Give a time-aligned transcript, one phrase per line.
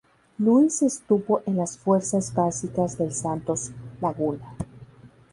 [0.39, 3.69] Luis estuvo en las fuerzas básicas del Santos
[4.01, 4.55] Laguna.